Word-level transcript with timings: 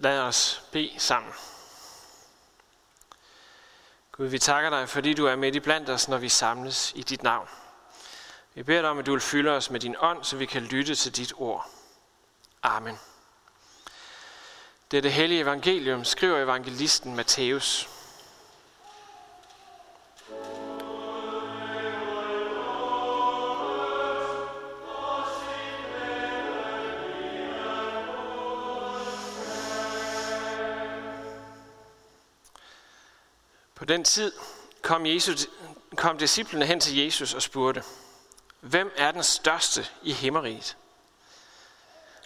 Lad 0.00 0.20
os 0.20 0.62
bede 0.72 0.94
sammen. 0.98 1.32
Gud, 4.12 4.26
vi 4.26 4.38
takker 4.38 4.70
dig, 4.70 4.88
fordi 4.88 5.14
du 5.14 5.26
er 5.26 5.36
midt 5.36 5.54
i 5.54 5.60
blandt 5.60 5.90
os, 5.90 6.08
når 6.08 6.18
vi 6.18 6.28
samles 6.28 6.92
i 6.94 7.02
dit 7.02 7.22
navn. 7.22 7.48
Vi 8.54 8.62
beder 8.62 8.80
dig 8.80 8.90
om, 8.90 8.98
at 8.98 9.06
du 9.06 9.12
vil 9.12 9.20
fylde 9.20 9.50
os 9.50 9.70
med 9.70 9.80
din 9.80 9.96
ånd, 9.98 10.24
så 10.24 10.36
vi 10.36 10.46
kan 10.46 10.62
lytte 10.62 10.94
til 10.94 11.16
dit 11.16 11.32
ord. 11.36 11.70
Amen. 12.62 12.98
Det 14.90 14.96
er 14.96 15.02
det 15.02 15.12
hellige 15.12 15.40
evangelium, 15.40 16.04
skriver 16.04 16.38
evangelisten 16.38 17.16
Matthæus. 17.16 17.88
Den 33.88 34.04
tid 34.04 34.32
kom, 34.82 35.06
Jesus, 35.06 35.48
kom 35.96 36.18
disciplene 36.18 36.66
hen 36.66 36.80
til 36.80 36.96
Jesus 36.96 37.34
og 37.34 37.42
spurgte, 37.42 37.82
Hvem 38.60 38.92
er 38.96 39.10
den 39.10 39.22
største 39.22 39.86
i 40.02 40.12
himmeriget? 40.12 40.76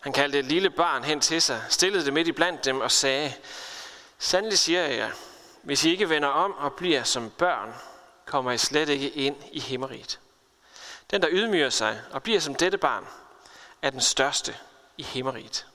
Han 0.02 0.12
kaldte 0.12 0.38
et 0.38 0.45
lille 0.45 0.71
barn 0.71 1.05
hen 1.05 1.21
til 1.21 1.43
sig, 1.43 1.65
stillede 1.69 2.05
det 2.05 2.12
midt 2.12 2.29
i 2.29 2.33
blandt 2.33 2.65
dem 2.65 2.80
og 2.80 2.91
sagde, 2.91 3.35
Sandelig 4.19 4.59
siger 4.59 4.83
jeg 4.83 4.97
jer, 4.97 5.11
hvis 5.62 5.85
I 5.85 5.91
ikke 5.91 6.09
vender 6.09 6.29
om 6.29 6.52
og 6.52 6.73
bliver 6.73 7.02
som 7.02 7.30
børn, 7.30 7.74
kommer 8.27 8.52
I 8.52 8.59
slet 8.59 8.88
ikke 8.88 9.10
ind 9.10 9.37
i 9.52 9.60
himmeriget. 9.60 10.21
Den, 11.10 11.23
der 11.23 11.29
ydmyger 11.30 11.71
sig 11.71 12.02
og 12.10 12.23
bliver 12.23 12.41
som 12.41 12.55
dette 12.55 12.79
barn, 12.79 13.07
er 13.83 13.91
den 13.91 14.01
største 14.01 14.57
i 14.99 15.02
himmeriget. 15.02 15.66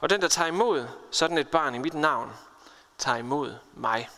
Og 0.00 0.10
den, 0.10 0.22
der 0.22 0.28
tager 0.28 0.48
imod 0.48 0.86
sådan 1.10 1.38
et 1.38 1.48
barn 1.48 1.74
i 1.74 1.78
mit 1.78 1.94
navn, 1.94 2.32
tager 2.98 3.16
imod 3.16 3.54
mig. 3.74 4.08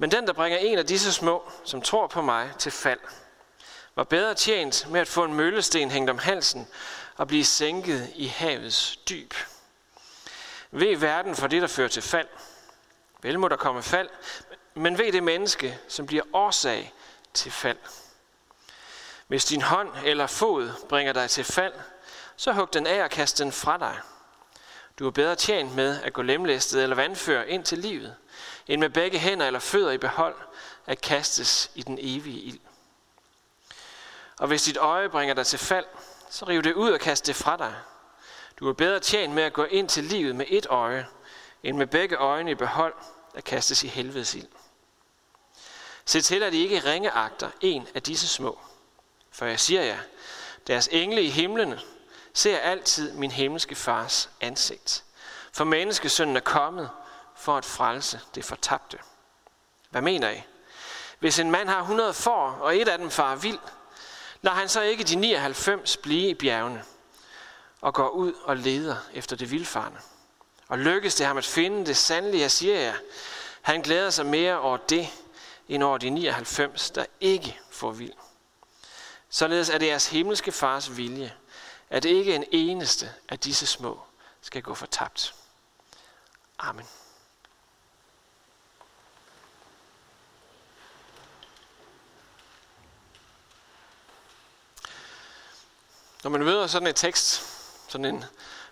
Men 0.00 0.10
den, 0.10 0.26
der 0.26 0.32
bringer 0.32 0.58
en 0.58 0.78
af 0.78 0.86
disse 0.86 1.12
små, 1.12 1.50
som 1.64 1.82
tror 1.82 2.06
på 2.06 2.22
mig, 2.22 2.50
til 2.58 2.72
fald, 2.72 3.00
var 3.94 4.04
bedre 4.04 4.34
tjent 4.34 4.86
med 4.90 5.00
at 5.00 5.08
få 5.08 5.24
en 5.24 5.34
møllesten 5.34 5.90
hængt 5.90 6.10
om 6.10 6.18
halsen 6.18 6.68
og 7.16 7.28
blive 7.28 7.44
sænket 7.44 8.12
i 8.14 8.26
havets 8.26 8.96
dyb. 8.96 9.34
Ved 10.70 10.96
verden 10.96 11.36
for 11.36 11.46
det, 11.46 11.62
der 11.62 11.68
fører 11.68 11.88
til 11.88 12.02
fald. 12.02 12.28
Vel 13.22 13.38
må 13.38 13.48
der 13.48 13.56
komme 13.56 13.82
fald, 13.82 14.08
men 14.74 14.98
ved 14.98 15.12
det 15.12 15.22
menneske, 15.22 15.78
som 15.88 16.06
bliver 16.06 16.24
årsag 16.32 16.94
til 17.34 17.52
fald. 17.52 17.78
Hvis 19.26 19.44
din 19.44 19.62
hånd 19.62 19.90
eller 20.04 20.26
fod 20.26 20.70
bringer 20.88 21.12
dig 21.12 21.30
til 21.30 21.44
fald, 21.44 21.74
så 22.36 22.52
hug 22.52 22.72
den 22.72 22.86
af 22.86 23.04
og 23.04 23.10
kast 23.10 23.38
den 23.38 23.52
fra 23.52 23.78
dig. 23.78 23.96
Du 24.98 25.06
er 25.06 25.10
bedre 25.10 25.34
tjent 25.34 25.74
med 25.74 26.02
at 26.02 26.12
gå 26.12 26.22
lemlæstet 26.22 26.82
eller 26.82 26.96
vandfør 26.96 27.42
ind 27.42 27.64
til 27.64 27.78
livet, 27.78 28.16
end 28.70 28.80
med 28.80 28.90
begge 28.90 29.18
hænder 29.18 29.46
eller 29.46 29.60
fødder 29.60 29.90
i 29.90 29.98
behold 29.98 30.34
at 30.86 31.00
kastes 31.00 31.70
i 31.74 31.82
den 31.82 31.98
evige 32.00 32.40
ild. 32.40 32.60
Og 34.38 34.48
hvis 34.48 34.62
dit 34.62 34.76
øje 34.76 35.08
bringer 35.08 35.34
dig 35.34 35.46
til 35.46 35.58
fald, 35.58 35.86
så 36.30 36.44
riv 36.44 36.62
det 36.62 36.74
ud 36.74 36.90
og 36.90 37.00
kast 37.00 37.26
det 37.26 37.36
fra 37.36 37.56
dig. 37.56 37.74
Du 38.58 38.68
er 38.68 38.72
bedre 38.72 39.00
tjent 39.00 39.34
med 39.34 39.42
at 39.42 39.52
gå 39.52 39.64
ind 39.64 39.88
til 39.88 40.04
livet 40.04 40.36
med 40.36 40.46
et 40.48 40.66
øje, 40.66 41.06
end 41.62 41.76
med 41.76 41.86
begge 41.86 42.16
øjne 42.16 42.50
i 42.50 42.54
behold 42.54 42.94
at 43.34 43.44
kastes 43.44 43.82
i 43.82 43.88
helvedes 43.88 44.34
ild. 44.34 44.48
Se 46.04 46.20
til, 46.20 46.42
at 46.42 46.54
I 46.54 46.62
ikke 46.62 46.90
ringeagter 46.90 47.50
en 47.60 47.88
af 47.94 48.02
disse 48.02 48.28
små. 48.28 48.58
For 49.30 49.46
jeg 49.46 49.60
siger 49.60 49.82
jer, 49.82 49.98
deres 50.66 50.88
engle 50.92 51.22
i 51.22 51.28
himlene 51.28 51.80
ser 52.34 52.58
altid 52.58 53.12
min 53.12 53.30
himmelske 53.30 53.74
fars 53.74 54.30
ansigt. 54.40 55.04
For 55.52 55.64
menneskesønnen 55.64 56.36
er 56.36 56.40
kommet 56.40 56.90
for 57.40 57.56
at 57.56 57.64
frelse 57.64 58.20
det 58.34 58.44
fortabte. 58.44 58.98
Hvad 59.90 60.02
mener 60.02 60.30
I? 60.30 60.42
Hvis 61.18 61.38
en 61.38 61.50
mand 61.50 61.68
har 61.68 61.80
100 61.80 62.14
får, 62.14 62.50
og 62.50 62.76
et 62.76 62.88
af 62.88 62.98
dem 62.98 63.10
far 63.10 63.36
vild, 63.36 63.58
lader 64.42 64.56
han 64.56 64.68
så 64.68 64.80
ikke 64.80 65.04
de 65.04 65.16
99 65.16 65.96
blive 65.96 66.28
i 66.28 66.34
bjergene 66.34 66.84
og 67.80 67.94
går 67.94 68.08
ud 68.08 68.32
og 68.32 68.56
leder 68.56 68.96
efter 69.14 69.36
det 69.36 69.50
vildfarne. 69.50 69.98
Og 70.68 70.78
lykkes 70.78 71.14
det 71.14 71.26
ham 71.26 71.36
at 71.36 71.44
finde 71.44 71.86
det 71.86 71.96
sandelige, 71.96 72.40
jeg 72.40 72.50
siger 72.50 72.78
jer, 72.78 72.94
han 73.62 73.82
glæder 73.82 74.10
sig 74.10 74.26
mere 74.26 74.60
over 74.60 74.76
det, 74.76 75.08
end 75.68 75.82
over 75.82 75.98
de 75.98 76.10
99, 76.10 76.90
der 76.90 77.04
ikke 77.20 77.60
får 77.70 77.90
vild. 77.90 78.12
Således 79.30 79.68
er 79.68 79.78
det 79.78 79.86
jeres 79.86 80.06
himmelske 80.06 80.52
fars 80.52 80.96
vilje, 80.96 81.34
at 81.90 82.04
ikke 82.04 82.34
en 82.34 82.44
eneste 82.52 83.12
af 83.28 83.38
disse 83.38 83.66
små 83.66 84.00
skal 84.40 84.62
gå 84.62 84.74
fortabt. 84.74 85.34
Amen. 86.58 86.86
Når 96.22 96.30
man 96.30 96.44
møder 96.44 96.66
sådan 96.66 96.88
en 96.88 96.94
tekst, 96.94 97.42
sådan 97.88 98.04
en 98.04 98.24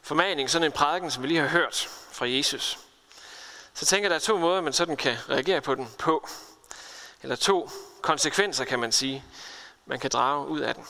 formaning, 0.03 0.51
sådan 0.51 0.67
en 0.67 0.73
prædiken, 0.73 1.11
som 1.11 1.23
vi 1.23 1.29
lige 1.29 1.41
har 1.41 1.49
hørt 1.49 1.89
fra 2.13 2.29
Jesus, 2.29 2.79
så 3.75 3.87
tænker 3.87 4.05
jeg, 4.05 4.11
der 4.11 4.17
er 4.17 4.21
to 4.21 4.39
måder, 4.39 4.61
man 4.61 4.73
sådan 4.73 4.97
kan 4.97 5.17
reagere 5.29 5.61
på 5.61 5.75
den 5.75 5.89
på. 5.99 6.29
Eller 7.23 7.37
to 7.37 7.71
konsekvenser, 8.03 8.65
kan 8.65 8.79
man 8.79 8.93
sige, 8.93 9.25
man 9.87 10.01
kan 10.01 10.11
drage 10.11 10.47
ud 10.47 10.61
af 10.61 10.75
den. 10.75 10.85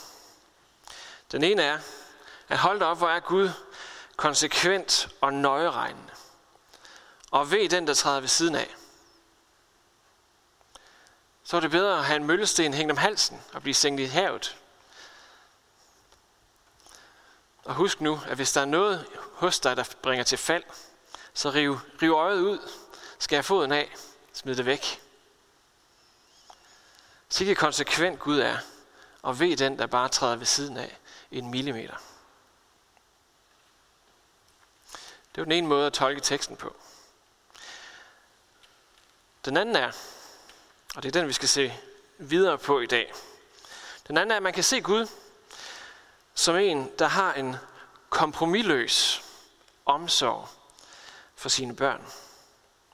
Den 1.32 1.44
ene 1.44 1.62
er, 1.62 1.78
at 2.48 2.58
holde 2.58 2.86
op, 2.86 2.98
hvor 2.98 3.08
er 3.08 3.20
Gud 3.20 3.50
konsekvent 4.16 5.08
og 5.20 5.34
nøjeregnende. 5.34 6.12
Og 7.30 7.50
ved 7.50 7.68
den, 7.68 7.86
der 7.86 7.94
træder 7.94 8.20
ved 8.20 8.28
siden 8.28 8.54
af. 8.54 8.74
Så 11.44 11.56
er 11.56 11.60
det 11.60 11.70
bedre 11.70 11.98
at 11.98 12.04
have 12.04 12.16
en 12.16 12.24
møllesten 12.24 12.74
hængt 12.74 12.90
om 12.90 12.96
halsen 12.96 13.42
og 13.52 13.62
blive 13.62 13.74
sænket 13.74 14.04
i 14.04 14.06
havet, 14.06 14.56
og 17.68 17.74
husk 17.74 18.00
nu, 18.00 18.20
at 18.26 18.36
hvis 18.36 18.52
der 18.52 18.60
er 18.60 18.64
noget 18.64 19.06
hos 19.32 19.60
dig, 19.60 19.76
der 19.76 19.84
bringer 20.02 20.24
til 20.24 20.38
fald, 20.38 20.64
så 21.34 21.50
riv, 21.50 21.78
riv 22.02 22.12
øjet 22.12 22.40
ud, 22.40 22.70
skær 23.18 23.42
foden 23.42 23.72
af, 23.72 23.94
smid 24.32 24.56
det 24.56 24.66
væk. 24.66 25.02
Sikke 27.28 27.54
konsekvent 27.54 28.20
Gud 28.20 28.38
er, 28.38 28.58
og 29.22 29.40
ved 29.40 29.56
den, 29.56 29.78
der 29.78 29.86
bare 29.86 30.08
træder 30.08 30.36
ved 30.36 30.46
siden 30.46 30.76
af 30.76 30.98
en 31.30 31.50
millimeter. 31.50 31.96
Det 35.34 35.40
er 35.40 35.44
den 35.44 35.52
ene 35.52 35.66
måde 35.66 35.86
at 35.86 35.92
tolke 35.92 36.20
teksten 36.20 36.56
på. 36.56 36.76
Den 39.44 39.56
anden 39.56 39.76
er, 39.76 39.92
og 40.94 41.02
det 41.02 41.08
er 41.08 41.20
den, 41.20 41.28
vi 41.28 41.32
skal 41.32 41.48
se 41.48 41.74
videre 42.18 42.58
på 42.58 42.80
i 42.80 42.86
dag. 42.86 43.12
Den 44.08 44.18
anden 44.18 44.30
er, 44.30 44.36
at 44.36 44.42
man 44.42 44.52
kan 44.52 44.64
se 44.64 44.80
Gud 44.80 45.06
som 46.38 46.56
en, 46.56 46.90
der 46.98 47.06
har 47.06 47.34
en 47.34 47.56
kompromilløs 48.10 49.22
omsorg 49.86 50.48
for 51.34 51.48
sine 51.48 51.76
børn. 51.76 52.06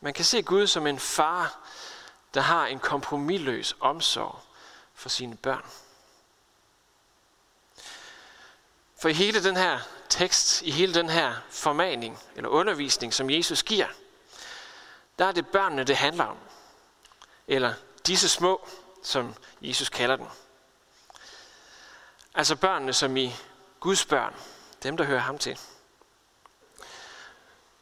Man 0.00 0.15
kan 0.15 0.25
se 0.25 0.43
Gud 0.43 0.66
som 0.66 0.87
en 0.87 0.99
far, 0.99 1.59
der 2.34 2.41
har 2.41 2.66
en 2.66 2.78
kompromilløs 2.78 3.77
omsorg 3.81 4.41
for 4.94 5.09
sine 5.09 5.37
børn. 5.37 5.65
For 9.00 9.09
i 9.09 9.12
hele 9.12 9.44
den 9.44 9.56
her 9.56 9.81
tekst, 10.09 10.62
i 10.62 10.71
hele 10.71 10.94
den 10.94 11.09
her 11.09 11.34
formaning 11.50 12.19
eller 12.37 12.50
undervisning, 12.50 13.15
som 13.15 13.31
Jesus 13.31 13.62
giver, 13.62 13.88
der 15.19 15.25
er 15.25 15.32
det 15.32 15.47
børnene, 15.47 15.84
det 15.84 15.97
handler 15.97 16.25
om. 16.25 16.38
Eller 17.49 17.75
disse 18.06 18.28
små, 18.28 18.69
som 19.03 19.34
Jesus 19.61 19.88
kalder 19.88 20.16
dem. 20.16 20.26
Altså 22.34 22.56
børnene, 22.56 22.93
som 22.93 23.17
i 23.17 23.34
Guds 23.81 24.05
børn. 24.05 24.34
Dem, 24.83 24.97
der 24.97 25.05
hører 25.05 25.21
ham 25.21 25.39
til. 25.39 25.59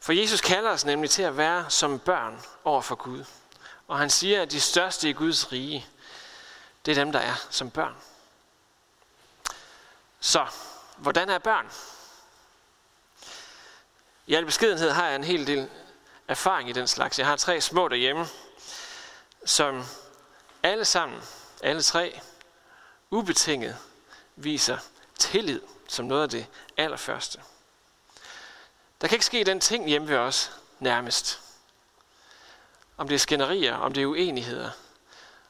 For 0.01 0.13
Jesus 0.13 0.41
kalder 0.41 0.71
os 0.71 0.85
nemlig 0.85 1.11
til 1.11 1.23
at 1.23 1.37
være 1.37 1.71
som 1.71 1.99
børn 1.99 2.43
over 2.65 2.83
for 2.83 2.95
Gud. 2.95 3.25
Og 3.89 3.99
han 3.99 4.11
siger, 4.11 4.43
at 4.43 4.51
de 4.51 4.61
største 4.61 5.09
i 5.09 5.13
Guds 5.13 5.53
rige, 5.53 5.87
det 6.87 6.93
er 6.93 7.05
dem, 7.05 7.13
der 7.13 7.19
er 7.19 7.35
som 7.51 7.71
børn. 7.71 7.97
Så, 10.21 10.47
hvordan 10.97 11.29
er 11.29 11.39
børn? 11.39 11.71
I 14.27 14.35
al 14.35 14.45
beskedenhed 14.45 14.91
har 14.91 15.07
jeg 15.07 15.17
en 15.17 15.25
hel 15.25 15.47
del 15.47 15.71
erfaring 16.29 16.69
i 16.69 16.73
den 16.73 16.87
slags. 16.87 17.19
Jeg 17.19 17.27
har 17.27 17.37
tre 17.37 17.61
små 17.61 17.89
derhjemme, 17.89 18.27
som 19.45 19.85
alle 20.63 20.85
sammen, 20.85 21.23
alle 21.63 21.83
tre, 21.83 22.21
ubetinget 23.11 23.79
viser 24.37 24.79
tillid 25.19 25.61
som 25.89 26.07
noget 26.07 26.23
af 26.23 26.29
det 26.29 26.47
allerførste. 26.77 27.43
Der 29.01 29.09
kan 29.09 29.15
ikke 29.15 29.25
ske 29.25 29.45
den 29.45 29.61
ting 29.61 29.89
hjemme 29.89 30.09
ved 30.09 30.17
os 30.17 30.53
nærmest. 30.79 31.41
Om 32.97 33.09
det 33.09 33.15
er 33.15 33.19
skænderier, 33.19 33.75
om 33.77 33.93
det 33.93 34.03
er 34.03 34.07
uenigheder, 34.07 34.71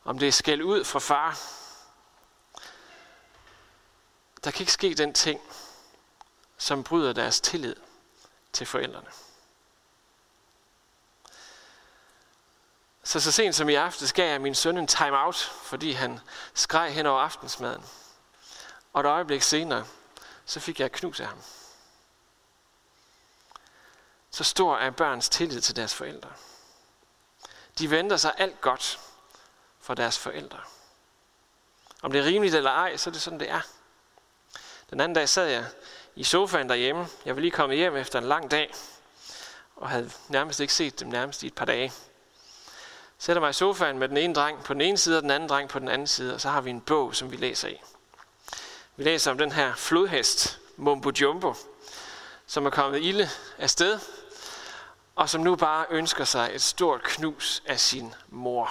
om 0.05 0.19
det 0.19 0.29
er 0.29 0.33
skæld 0.33 0.63
ud 0.63 0.85
fra 0.85 0.99
far. 0.99 1.39
Der 4.45 4.51
kan 4.51 4.61
ikke 4.61 4.73
ske 4.73 4.95
den 4.95 5.15
ting, 5.15 5.41
som 6.59 6.85
bryder 6.85 7.13
deres 7.13 7.41
tillid 7.41 7.77
til 8.53 8.67
forældrene. 8.67 9.11
Så 13.05 13.21
så 13.21 13.33
sent 13.33 13.55
som 13.55 13.69
i 13.69 13.75
aften 13.75 14.07
skal 14.07 14.25
jeg 14.25 14.41
min 14.41 14.55
søn 14.55 14.79
en 14.79 14.87
time-out, 14.87 15.37
fordi 15.63 15.93
han 15.93 16.21
skreg 16.55 16.95
hen 16.95 17.07
over 17.07 17.21
aftensmaden. 17.21 17.85
Og 18.93 19.01
et 19.01 19.07
øjeblik 19.07 19.43
senere, 19.43 19.87
så 20.45 20.61
fik 20.61 20.81
jeg 20.81 20.87
et 20.87 20.93
knus 20.93 21.21
af 21.21 21.27
ham. 21.27 21.39
Så 24.31 24.45
stor 24.45 24.77
er 24.77 24.91
børns 24.91 25.29
tillid 25.29 25.61
til 25.61 25.77
deres 25.77 25.95
forældre. 25.95 26.33
De 27.79 27.91
venter 27.91 28.17
sig 28.17 28.35
alt 28.39 28.61
godt 28.61 29.01
fra 29.81 29.95
deres 29.95 30.19
forældre. 30.19 30.61
Om 32.03 32.13
det 32.13 32.21
er 32.21 32.25
rimeligt 32.25 32.55
eller 32.55 32.71
ej, 32.71 32.97
så 32.97 33.11
er 33.11 33.13
det 33.13 33.23
sådan, 33.23 33.41
det 33.41 33.51
er. 33.51 33.61
Den 34.91 35.01
anden 35.01 35.15
dag 35.15 35.29
sad 35.29 35.47
jeg 35.47 35.67
i 36.17 36.25
sofaen 36.25 36.69
derhjemme. 36.69 37.07
Jeg 37.25 37.35
var 37.35 37.41
lige 37.41 37.51
kommet 37.51 37.79
hjem 37.79 37.97
efter 37.97 38.19
en 38.19 38.25
lang 38.25 38.51
dag, 38.51 38.75
og 39.77 39.91
havde 39.91 40.11
nærmest 40.29 40.61
ikke 40.61 40.75
set 40.75 41.01
dem 41.01 41.09
nærmest 41.09 41.43
i 41.43 41.47
et 41.47 41.55
par 41.55 41.65
dage. 41.65 41.93
Sætter 43.19 43.41
mig 43.41 43.51
i 43.51 43.53
sofaen 43.53 43.99
med 43.99 44.09
den 44.09 44.17
ene 44.17 44.35
dreng 44.35 44.65
på 44.65 44.73
den 44.73 44.81
ene 44.81 44.99
side, 44.99 45.17
og 45.17 45.23
den 45.23 45.31
anden 45.31 45.49
dreng 45.49 45.69
på 45.69 45.79
den 45.79 45.89
anden 45.89 46.07
side, 46.07 46.35
og 46.35 46.41
så 46.41 46.49
har 46.49 46.61
vi 46.61 46.71
en 46.71 46.81
bog, 46.81 47.15
som 47.15 47.31
vi 47.31 47.37
læser 47.37 47.69
i. 47.69 47.81
Vi 48.97 49.05
læser 49.05 49.31
om 49.31 49.39
den 49.39 49.53
her 49.53 49.75
flodhest, 49.75 50.61
Mumbo 50.77 51.11
Jumbo, 51.21 51.55
som 52.47 52.67
er 52.67 52.71
kommet 52.71 53.03
ilde 53.03 53.29
af 53.59 53.71
sted, 53.71 54.01
og 55.15 55.31
som 55.31 55.41
nu 55.41 55.57
bare 55.57 55.87
ønsker 55.91 56.25
sig 56.25 56.51
et 56.55 56.63
stort 56.63 57.03
knus 57.03 57.63
af 57.67 57.81
sin 57.81 58.15
mor. 58.29 58.71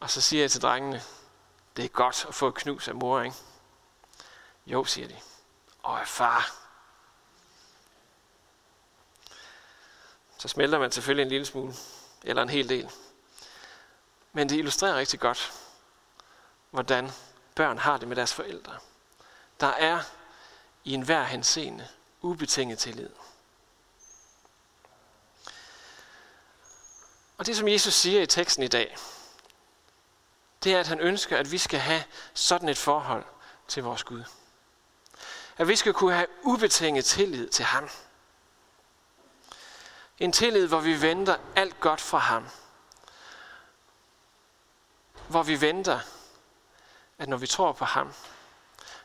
Og 0.00 0.10
så 0.10 0.20
siger 0.20 0.42
jeg 0.42 0.50
til 0.50 0.62
drengene, 0.62 1.02
det 1.76 1.84
er 1.84 1.88
godt 1.88 2.26
at 2.28 2.34
få 2.34 2.48
et 2.48 2.54
knus 2.54 2.88
af 2.88 2.94
mor, 2.94 3.20
ikke? 3.20 3.36
Jo, 4.66 4.84
siger 4.84 5.08
de. 5.08 5.16
Og 5.82 6.00
far. 6.06 6.52
Så 10.38 10.48
smelter 10.48 10.78
man 10.78 10.92
selvfølgelig 10.92 11.22
en 11.22 11.28
lille 11.28 11.46
smule, 11.46 11.74
eller 12.24 12.42
en 12.42 12.48
hel 12.48 12.68
del. 12.68 12.90
Men 14.32 14.48
det 14.48 14.56
illustrerer 14.56 14.96
rigtig 14.96 15.20
godt, 15.20 15.52
hvordan 16.70 17.12
børn 17.56 17.78
har 17.78 17.96
det 17.96 18.08
med 18.08 18.16
deres 18.16 18.34
forældre. 18.34 18.78
Der 19.60 19.66
er 19.66 20.00
i 20.84 20.94
enhver 20.94 21.24
henseende 21.24 21.88
ubetinget 22.20 22.78
tillid. 22.78 23.10
Og 27.38 27.46
det, 27.46 27.56
som 27.56 27.68
Jesus 27.68 27.94
siger 27.94 28.22
i 28.22 28.26
teksten 28.26 28.62
i 28.62 28.68
dag, 28.68 28.96
det 30.64 30.74
er, 30.74 30.80
at 30.80 30.86
han 30.86 31.00
ønsker, 31.00 31.36
at 31.36 31.52
vi 31.52 31.58
skal 31.58 31.80
have 31.80 32.04
sådan 32.34 32.68
et 32.68 32.78
forhold 32.78 33.24
til 33.68 33.82
vores 33.82 34.04
Gud. 34.04 34.24
At 35.58 35.68
vi 35.68 35.76
skal 35.76 35.92
kunne 35.92 36.14
have 36.14 36.26
ubetinget 36.42 37.04
tillid 37.04 37.48
til 37.48 37.64
ham. 37.64 37.90
En 40.18 40.32
tillid, 40.32 40.66
hvor 40.66 40.80
vi 40.80 41.02
venter 41.02 41.36
alt 41.56 41.80
godt 41.80 42.00
fra 42.00 42.18
ham. 42.18 42.48
Hvor 45.28 45.42
vi 45.42 45.60
venter, 45.60 46.00
at 47.18 47.28
når 47.28 47.36
vi 47.36 47.46
tror 47.46 47.72
på 47.72 47.84
ham, 47.84 48.12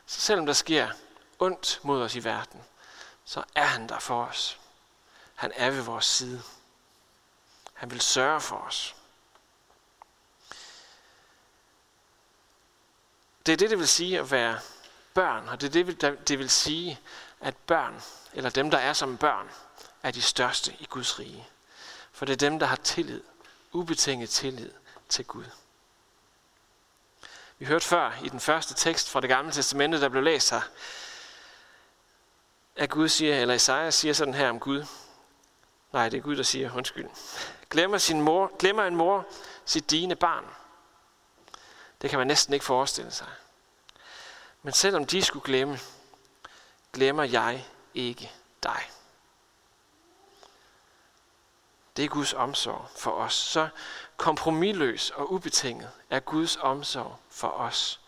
så 0.06 0.20
selvom 0.20 0.46
der 0.46 0.52
sker 0.52 0.90
ondt 1.38 1.80
mod 1.82 2.02
os 2.02 2.14
i 2.14 2.24
verden, 2.24 2.62
så 3.24 3.44
er 3.54 3.64
han 3.64 3.88
der 3.88 3.98
for 3.98 4.24
os. 4.24 4.60
Han 5.34 5.52
er 5.54 5.70
ved 5.70 5.82
vores 5.82 6.06
side. 6.06 6.42
Han 7.74 7.90
vil 7.90 8.00
sørge 8.00 8.40
for 8.40 8.56
os. 8.56 8.96
Det 13.46 13.52
er 13.52 13.56
det, 13.56 13.70
det 13.70 13.78
vil 13.78 13.88
sige 13.88 14.18
at 14.18 14.30
være 14.30 14.60
børn, 15.14 15.48
og 15.48 15.60
det 15.60 15.76
er 15.76 15.84
det, 15.84 16.28
det 16.28 16.38
vil 16.38 16.50
sige, 16.50 17.00
at 17.40 17.56
børn, 17.56 18.02
eller 18.32 18.50
dem, 18.50 18.70
der 18.70 18.78
er 18.78 18.92
som 18.92 19.16
børn, 19.18 19.50
er 20.02 20.10
de 20.10 20.22
største 20.22 20.76
i 20.80 20.84
Guds 20.84 21.18
rige. 21.18 21.48
For 22.12 22.24
det 22.24 22.32
er 22.32 22.48
dem, 22.48 22.58
der 22.58 22.66
har 22.66 22.76
tillid, 22.76 23.22
ubetinget 23.72 24.30
tillid 24.30 24.72
til 25.08 25.24
Gud. 25.24 25.44
Vi 27.62 27.66
hørte 27.66 27.86
før 27.86 28.12
i 28.24 28.28
den 28.28 28.40
første 28.40 28.74
tekst 28.74 29.10
fra 29.10 29.20
det 29.20 29.28
gamle 29.28 29.52
testamente, 29.52 30.00
der 30.00 30.08
blev 30.08 30.22
læst 30.22 30.50
her, 30.50 30.60
at 32.76 32.90
Gud 32.90 33.08
siger, 33.08 33.40
eller 33.40 33.54
Isaiah 33.54 33.92
siger 33.92 34.14
sådan 34.14 34.34
her 34.34 34.48
om 34.48 34.60
Gud. 34.60 34.84
Nej, 35.92 36.08
det 36.08 36.18
er 36.18 36.22
Gud, 36.22 36.36
der 36.36 36.42
siger, 36.42 36.76
undskyld. 36.76 37.08
Glemmer, 37.70 37.98
sin 37.98 38.20
mor, 38.20 38.56
glemmer 38.58 38.84
en 38.84 38.96
mor 38.96 39.26
sit 39.64 39.90
dine 39.90 40.16
barn. 40.16 40.44
Det 42.02 42.10
kan 42.10 42.18
man 42.18 42.26
næsten 42.26 42.54
ikke 42.54 42.64
forestille 42.64 43.10
sig. 43.10 43.26
Men 44.62 44.72
selvom 44.72 45.06
de 45.06 45.22
skulle 45.22 45.44
glemme, 45.44 45.78
glemmer 46.92 47.24
jeg 47.24 47.66
ikke 47.94 48.32
dig. 48.62 48.90
Det 51.96 52.04
er 52.04 52.08
Guds 52.08 52.32
omsorg 52.32 52.88
for 52.96 53.10
os. 53.10 53.34
Så 53.34 53.68
kompromilløs 54.16 55.10
og 55.10 55.32
ubetinget 55.32 55.90
er 56.10 56.20
Guds 56.20 56.56
omsorg 56.56 57.18
for 57.30 57.48
os. 57.48 58.00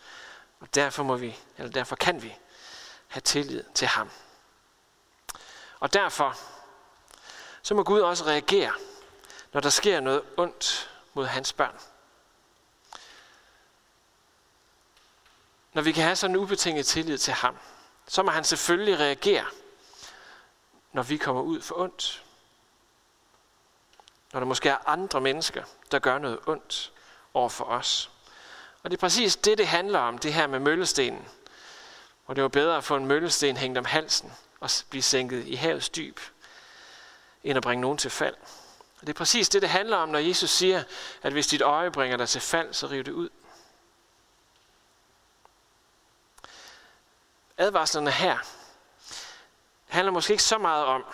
Og 0.60 0.74
derfor, 0.74 1.02
må 1.02 1.16
vi, 1.16 1.36
eller 1.58 1.72
derfor 1.72 1.96
kan 1.96 2.22
vi 2.22 2.36
have 3.08 3.20
tillid 3.20 3.64
til 3.74 3.88
ham. 3.88 4.10
Og 5.80 5.92
derfor 5.92 6.38
så 7.62 7.74
må 7.74 7.82
Gud 7.82 8.00
også 8.00 8.24
reagere, 8.24 8.72
når 9.52 9.60
der 9.60 9.70
sker 9.70 10.00
noget 10.00 10.22
ondt 10.36 10.90
mod 11.14 11.26
hans 11.26 11.52
børn. 11.52 11.80
Når 15.72 15.82
vi 15.82 15.92
kan 15.92 16.04
have 16.04 16.16
sådan 16.16 16.36
en 16.36 16.42
ubetinget 16.42 16.86
tillid 16.86 17.18
til 17.18 17.32
ham, 17.32 17.56
så 18.06 18.22
må 18.22 18.30
han 18.30 18.44
selvfølgelig 18.44 18.98
reagere, 18.98 19.46
når 20.92 21.02
vi 21.02 21.16
kommer 21.16 21.42
ud 21.42 21.60
for 21.60 21.78
ondt. 21.78 22.23
Når 24.34 24.40
der 24.40 24.46
måske 24.46 24.68
er 24.68 24.88
andre 24.88 25.20
mennesker, 25.20 25.64
der 25.90 25.98
gør 25.98 26.18
noget 26.18 26.38
ondt 26.46 26.92
over 27.34 27.48
for 27.48 27.64
os. 27.64 28.10
Og 28.82 28.90
det 28.90 28.96
er 28.96 29.00
præcis 29.00 29.36
det, 29.36 29.58
det 29.58 29.66
handler 29.66 29.98
om, 29.98 30.18
det 30.18 30.34
her 30.34 30.46
med 30.46 30.58
møllestenen. 30.58 31.28
Og 32.26 32.36
det 32.36 32.42
var 32.42 32.48
bedre 32.48 32.76
at 32.76 32.84
få 32.84 32.96
en 32.96 33.06
møllesten 33.06 33.56
hængt 33.56 33.78
om 33.78 33.84
halsen 33.84 34.32
og 34.60 34.70
blive 34.90 35.02
sænket 35.02 35.46
i 35.46 35.54
havets 35.54 35.88
dyb, 35.88 36.20
end 37.44 37.56
at 37.56 37.62
bringe 37.62 37.80
nogen 37.80 37.98
til 37.98 38.10
fald. 38.10 38.34
Og 39.00 39.06
det 39.06 39.08
er 39.08 39.18
præcis 39.18 39.48
det, 39.48 39.62
det 39.62 39.70
handler 39.70 39.96
om, 39.96 40.08
når 40.08 40.18
Jesus 40.18 40.50
siger, 40.50 40.82
at 41.22 41.32
hvis 41.32 41.46
dit 41.46 41.62
øje 41.62 41.90
bringer 41.90 42.16
dig 42.16 42.28
til 42.28 42.40
fald, 42.40 42.74
så 42.74 42.86
riv 42.86 43.04
det 43.04 43.12
ud. 43.12 43.28
Advarslerne 47.56 48.10
her 48.10 48.38
handler 49.86 50.12
måske 50.12 50.32
ikke 50.32 50.42
så 50.42 50.58
meget 50.58 50.84
om, 50.84 51.04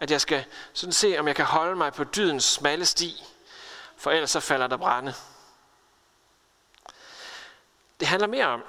at 0.00 0.10
jeg 0.10 0.20
skal 0.20 0.44
sådan 0.72 0.92
se, 0.92 1.18
om 1.18 1.28
jeg 1.28 1.36
kan 1.36 1.44
holde 1.44 1.76
mig 1.76 1.92
på 1.92 2.04
dydens 2.04 2.44
smalle 2.44 2.86
sti, 2.86 3.24
for 3.96 4.10
ellers 4.10 4.30
så 4.30 4.40
falder 4.40 4.66
der 4.66 4.76
brænde. 4.76 5.14
Det 8.00 8.08
handler 8.08 8.28
mere 8.28 8.46
om, 8.46 8.64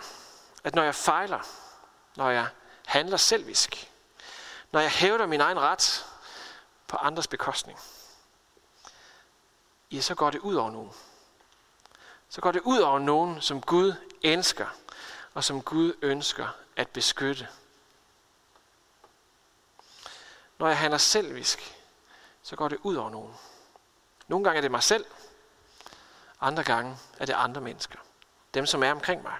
at 0.64 0.76
når 0.76 0.84
jeg 0.84 0.96
fejler, 0.96 1.40
når 2.16 2.30
jeg 2.30 2.48
handler 2.86 3.18
selvisk, 3.18 3.92
når 4.72 4.80
jeg 4.80 4.92
hævder 4.92 5.26
min 5.26 5.42
egen 5.42 5.60
ret 5.60 6.06
på 6.88 6.98
andres 6.98 7.28
bekostning, 7.28 7.80
ja, 9.92 10.02
så 10.02 10.16
går 10.16 10.30
det 10.30 10.40
ud 10.40 10.56
over 10.56 10.72
nogen. 10.72 10.92
Så 12.30 12.42
går 12.42 12.52
det 12.52 12.62
ud 12.62 12.80
over 12.80 13.00
nogen, 13.00 13.42
som 13.42 13.62
Gud 13.62 13.94
elsker, 14.22 14.68
og 15.34 15.44
som 15.44 15.62
Gud 15.62 15.94
ønsker 16.02 16.48
at 16.76 16.90
beskytte. 16.90 17.48
Når 20.66 20.70
jeg 20.70 20.80
handler 20.80 20.98
selvisk, 20.98 21.76
så 22.44 22.56
går 22.56 22.68
det 22.68 22.78
ud 22.84 22.96
over 22.96 23.10
nogen. 23.10 23.34
Nogle 24.28 24.44
gange 24.44 24.58
er 24.58 24.62
det 24.62 24.72
mig 24.72 24.84
selv, 24.84 25.06
andre 26.42 26.64
gange 26.64 26.98
er 27.20 27.26
det 27.26 27.34
andre 27.34 27.62
mennesker. 27.62 28.00
Dem, 28.54 28.66
som 28.66 28.84
er 28.84 28.92
omkring 28.92 29.24
mig. 29.24 29.34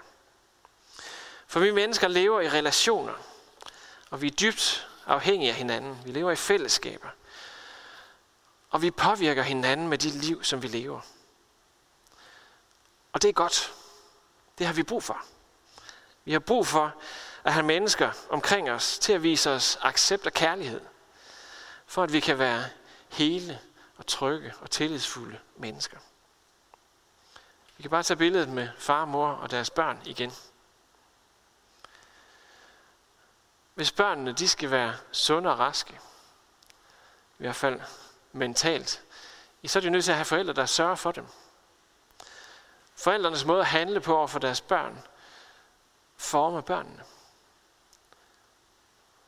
For 1.48 1.60
vi 1.60 1.72
mennesker 1.72 2.08
lever 2.08 2.42
i 2.42 2.50
relationer, 2.50 3.14
og 4.10 4.22
vi 4.22 4.28
er 4.28 4.32
dybt 4.32 4.88
afhængige 5.06 5.50
af 5.50 5.56
hinanden. 5.56 5.98
Vi 6.06 6.12
lever 6.12 6.32
i 6.32 6.36
fællesskaber. 6.36 7.10
Og 8.70 8.82
vi 8.82 8.92
påvirker 8.92 9.44
hinanden 9.44 9.88
med 9.88 9.98
det 9.98 10.14
liv, 10.14 10.44
som 10.44 10.62
vi 10.62 10.68
lever. 10.68 11.02
Og 13.14 13.22
det 13.22 13.30
er 13.30 13.34
godt. 13.34 13.74
Det 14.58 14.66
har 14.66 14.74
vi 14.74 14.84
brug 14.84 15.04
for. 15.04 15.26
Vi 16.26 16.32
har 16.32 16.40
brug 16.40 16.68
for 16.68 16.96
at 17.44 17.54
have 17.54 17.66
mennesker 17.66 18.12
omkring 18.30 18.72
os 18.72 19.00
til 19.00 19.14
at 19.14 19.24
vise 19.24 19.52
os 19.52 19.78
accept 19.82 20.26
og 20.26 20.34
kærlighed. 20.34 20.82
For 21.86 22.04
at 22.04 22.14
vi 22.14 22.20
kan 22.20 22.40
være 22.40 22.64
hele 23.10 23.60
og 23.98 24.08
trygge 24.08 24.54
og 24.62 24.72
tillidsfulde 24.72 25.40
mennesker. 25.56 25.98
Vi 27.78 27.82
kan 27.82 27.92
bare 27.92 28.04
tage 28.04 28.18
billedet 28.18 28.50
med 28.50 28.70
far 28.78 29.06
mor 29.06 29.28
og 29.28 29.52
deres 29.52 29.70
børn 29.70 30.02
igen. 30.06 30.32
Hvis 33.74 33.92
børnene 33.92 34.34
de 34.34 34.48
skal 34.48 34.72
være 34.72 34.96
sunde 35.12 35.52
og 35.52 35.60
raske, 35.60 35.94
i 37.40 37.44
hvert 37.44 37.56
fald 37.56 37.82
mentalt, 38.32 39.02
så 39.66 39.80
er 39.80 39.82
de 39.82 39.90
nødt 39.90 40.04
til 40.04 40.12
at 40.12 40.18
have 40.18 40.26
forældre, 40.26 40.54
der 40.54 40.66
sørger 40.66 40.96
for 40.96 41.12
dem. 41.12 41.28
Forældrenes 42.96 43.46
måde 43.46 43.60
at 43.60 43.66
handle 43.66 44.02
på 44.02 44.18
over 44.18 44.28
for 44.28 44.40
deres 44.40 44.62
børn, 44.62 45.04
former 46.18 46.62
børnene. 46.62 47.04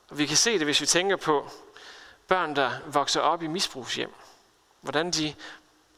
Og 0.10 0.18
vi 0.18 0.26
kan 0.26 0.38
se 0.38 0.54
det, 0.54 0.68
hvis 0.68 0.82
vi 0.82 0.86
tænker 0.86 1.16
på 1.16 1.50
børn, 2.28 2.56
der 2.56 2.80
vokser 2.86 3.22
op 3.22 3.44
i 3.44 3.48
misbrugshjem. 3.48 4.14
Hvordan 4.82 5.12
de 5.12 5.36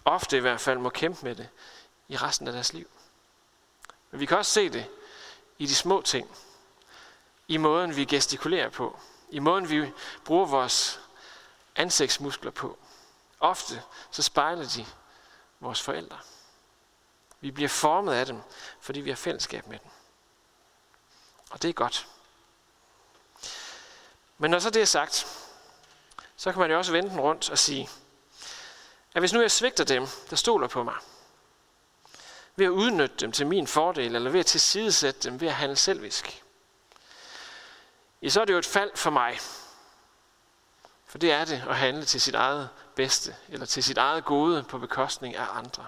ofte 0.06 0.38
i 0.38 0.40
hvert 0.40 0.62
fald 0.62 0.78
må 0.78 0.90
kæmpe 0.90 1.26
med 1.26 1.36
det 1.36 1.50
i 2.08 2.18
resten 2.18 2.48
af 2.48 2.54
deres 2.54 2.74
liv. 2.74 2.90
Men 4.12 4.20
vi 4.20 4.26
kan 4.26 4.38
også 4.38 4.52
se 4.52 4.70
det 4.70 4.86
i 5.58 5.66
de 5.66 5.76
små 5.76 6.02
ting. 6.02 6.38
I 7.48 7.58
måden, 7.58 7.96
vi 7.96 8.06
gestikulerer 8.06 8.70
på. 8.70 9.00
I 9.30 9.40
måden, 9.40 9.70
vi 9.70 9.92
bruger 10.26 10.46
vores 10.46 11.00
ansigtsmuskler 11.76 12.52
på. 12.52 12.78
Ofte 13.40 13.84
så 14.12 14.24
spejler 14.24 14.70
de 14.70 14.86
vores 15.60 15.82
forældre. 15.82 16.20
Vi 17.42 17.52
bliver 17.52 17.70
formet 17.70 18.14
af 18.14 18.26
dem, 18.26 18.42
fordi 18.80 19.00
vi 19.00 19.10
har 19.10 19.18
fællesskab 19.18 19.68
med 19.68 19.80
dem. 19.80 19.92
Og 21.50 21.62
det 21.62 21.70
er 21.70 21.74
godt. 21.74 22.08
Men 24.38 24.52
når 24.52 24.60
så 24.60 24.70
det 24.70 24.82
er 24.82 24.86
sagt, 24.86 25.49
så 26.40 26.52
kan 26.52 26.60
man 26.60 26.72
jo 26.72 26.78
også 26.78 26.92
vende 26.92 27.10
den 27.10 27.20
rundt 27.20 27.50
og 27.50 27.58
sige, 27.58 27.90
at 29.14 29.22
hvis 29.22 29.34
nu 29.34 29.42
jeg 29.42 29.52
svigter 29.52 29.84
dem, 29.84 30.08
der 30.30 30.36
stoler 30.36 30.68
på 30.68 30.84
mig, 30.84 30.96
ved 32.56 32.66
at 32.66 32.70
udnytte 32.70 33.16
dem 33.16 33.32
til 33.32 33.48
min 33.48 33.68
fordel, 33.68 34.16
eller 34.16 34.30
ved 34.30 34.40
at 34.40 34.46
tilsidesætte 34.46 35.30
dem 35.30 35.42
ved 35.42 35.48
at 35.48 35.54
handle 35.54 35.76
selvisk, 35.76 36.44
ja, 38.22 38.30
så 38.30 38.42
er 38.42 38.46
det 38.46 38.54
jo 38.54 38.58
et 38.58 38.66
fald 38.66 38.92
for 38.96 39.10
mig. 39.10 39.40
For 41.06 41.18
det 41.18 41.32
er 41.32 41.46
det 41.46 41.64
at 41.70 41.78
handle 41.78 42.06
til 42.06 42.22
sit 42.22 42.36
eget 42.36 42.70
bedste, 42.96 43.36
eller 43.50 43.66
til 43.66 43.84
sit 43.84 43.98
eget 43.98 44.26
gode 44.26 44.64
på 44.64 44.78
bekostning 44.78 45.36
af 45.36 45.58
andre. 45.58 45.88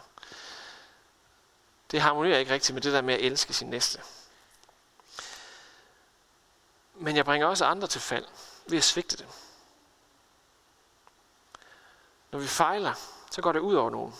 Det 1.91 2.01
harmonerer 2.01 2.37
ikke 2.37 2.53
rigtigt 2.53 2.73
med 2.73 2.81
det 2.81 2.93
der 2.93 3.01
med 3.01 3.13
at 3.13 3.21
elske 3.21 3.53
sin 3.53 3.69
næste. 3.69 4.01
Men 6.95 7.15
jeg 7.15 7.25
bringer 7.25 7.47
også 7.47 7.65
andre 7.65 7.87
til 7.87 8.01
fald 8.01 8.25
ved 8.67 8.77
at 8.77 8.83
svigte 8.83 9.17
dem. 9.17 9.27
Når 12.31 12.39
vi 12.39 12.47
fejler, 12.47 12.93
så 13.31 13.41
går 13.41 13.51
det 13.51 13.59
ud 13.59 13.75
over 13.75 13.89
nogen. 13.89 14.15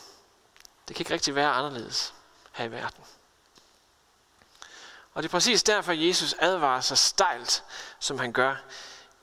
Det 0.88 0.96
kan 0.96 1.04
ikke 1.04 1.14
rigtig 1.14 1.36
være 1.36 1.52
anderledes 1.52 2.14
her 2.52 2.66
i 2.66 2.72
verden. 2.72 3.04
Og 5.14 5.24
det 5.24 5.30
er 5.30 5.32
præcis 5.32 5.64
derfor, 5.64 5.92
Jesus 5.92 6.36
advarer 6.40 6.82
så 6.82 6.96
stejlt, 6.96 7.64
som 8.00 8.20
han 8.20 8.34
gør 8.34 8.56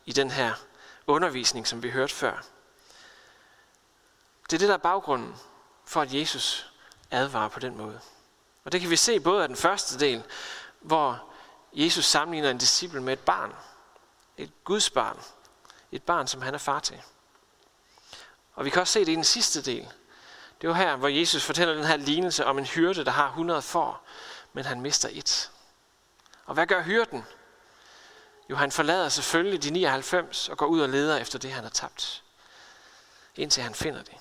i 0.07 0.13
den 0.13 0.31
her 0.31 0.55
undervisning, 1.07 1.67
som 1.67 1.83
vi 1.83 1.91
hørte 1.91 2.15
før. 2.15 2.43
Det 4.51 4.57
er 4.57 4.59
det, 4.59 4.69
der 4.69 4.75
er 4.75 4.79
baggrunden 4.79 5.37
for, 5.85 6.01
at 6.01 6.15
Jesus 6.15 6.73
advarer 7.11 7.49
på 7.49 7.61
den 7.61 7.77
måde. 7.77 8.01
Og 8.65 8.73
det 8.73 8.81
kan 8.81 8.91
vi 8.91 8.97
se 8.97 9.21
både 9.21 9.43
af 9.43 9.49
den 9.49 9.57
første 9.57 9.99
del, 9.99 10.25
hvor 10.81 11.31
Jesus 11.73 12.05
sammenligner 12.05 12.51
en 12.51 12.59
disciple 12.59 13.03
med 13.03 13.13
et 13.13 13.21
barn. 13.21 13.55
Et 14.37 14.65
Guds 14.65 14.91
barn. 14.91 15.19
Et 15.93 16.03
barn, 16.03 16.27
som 16.27 16.43
han 16.43 16.55
er 16.55 16.59
far 16.59 16.81
til. 16.81 17.03
Og 18.59 18.65
vi 18.65 18.71
kan 18.71 18.81
også 18.81 18.93
se 18.93 19.01
det 19.01 19.13
i 19.13 19.15
den 19.15 19.25
sidste 19.25 19.63
del. 19.63 19.83
Det 20.61 20.67
er 20.67 20.69
jo 20.69 20.75
her, 20.75 20.97
hvor 20.97 21.09
Jesus 21.09 21.45
fortæller 21.45 21.75
den 21.75 21.85
her 21.85 21.97
lignelse 21.97 22.45
om 22.45 22.59
en 22.59 22.67
hyrde, 22.67 23.05
der 23.05 23.11
har 23.11 23.29
100 23.29 23.63
får, 23.63 24.05
men 24.53 24.65
han 24.65 24.81
mister 24.81 25.09
et. 25.13 25.51
Og 26.47 26.55
hvad 26.55 26.67
gør 26.67 26.83
hyrden? 26.83 27.25
Jo, 28.51 28.57
han 28.57 28.73
forlader 28.73 29.09
selvfølgelig 29.09 29.63
de 29.63 29.71
99 29.71 30.49
og 30.49 30.57
går 30.59 30.67
ud 30.67 30.81
og 30.81 30.89
leder 30.89 31.17
efter 31.17 31.39
det, 31.39 31.53
han 31.53 31.63
har 31.63 31.71
tabt. 31.71 32.23
Indtil 33.37 33.63
han 33.63 33.75
finder 33.75 34.03
det. 34.03 34.15